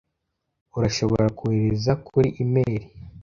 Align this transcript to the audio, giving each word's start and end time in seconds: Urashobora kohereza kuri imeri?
Urashobora 0.77 1.25
kohereza 1.37 1.91
kuri 2.07 2.29
imeri? 2.43 2.85